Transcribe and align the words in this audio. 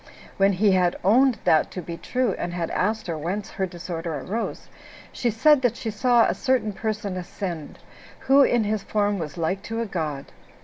When 0.37 0.53
he 0.53 0.71
had 0.71 0.95
owned 1.03 1.37
that 1.43 1.69
to 1.73 1.81
be 1.83 1.95
true, 1.95 2.33
and 2.39 2.55
had 2.55 2.71
asked 2.71 3.05
her 3.05 3.15
whence 3.15 3.51
her 3.51 3.67
disorder 3.67 4.15
arose, 4.17 4.67
she 5.11 5.29
said 5.29 5.61
that 5.61 5.75
she 5.75 5.91
saw 5.91 6.23
a 6.27 6.33
certain 6.33 6.73
person 6.73 7.15
ascend, 7.17 7.77
who 8.21 8.41
in 8.41 8.63
his 8.63 8.81
form 8.81 9.19
was 9.19 9.37
like 9.37 9.61
to 9.69 9.79
a 9.79 9.85
god. 9.85 10.31